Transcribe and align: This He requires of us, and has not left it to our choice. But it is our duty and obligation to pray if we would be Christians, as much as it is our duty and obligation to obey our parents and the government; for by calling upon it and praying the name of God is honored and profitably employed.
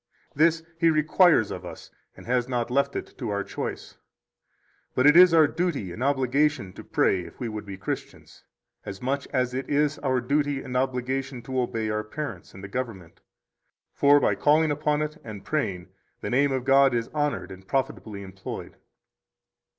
This 0.33 0.63
He 0.79 0.89
requires 0.89 1.51
of 1.51 1.63
us, 1.63 1.91
and 2.17 2.25
has 2.25 2.49
not 2.49 2.71
left 2.71 2.95
it 2.95 3.13
to 3.19 3.29
our 3.29 3.43
choice. 3.43 3.97
But 4.95 5.05
it 5.05 5.15
is 5.15 5.31
our 5.31 5.45
duty 5.45 5.91
and 5.91 6.01
obligation 6.03 6.73
to 6.73 6.83
pray 6.83 7.23
if 7.23 7.39
we 7.39 7.47
would 7.47 7.67
be 7.67 7.77
Christians, 7.77 8.43
as 8.83 8.99
much 8.99 9.27
as 9.27 9.53
it 9.53 9.69
is 9.69 9.99
our 9.99 10.19
duty 10.19 10.63
and 10.63 10.75
obligation 10.75 11.43
to 11.43 11.61
obey 11.61 11.91
our 11.91 12.03
parents 12.03 12.55
and 12.55 12.63
the 12.63 12.67
government; 12.67 13.21
for 13.93 14.19
by 14.19 14.33
calling 14.33 14.71
upon 14.71 15.03
it 15.03 15.21
and 15.23 15.45
praying 15.45 15.89
the 16.21 16.31
name 16.31 16.51
of 16.51 16.65
God 16.65 16.95
is 16.95 17.07
honored 17.09 17.51
and 17.51 17.67
profitably 17.67 18.23
employed. 18.23 18.77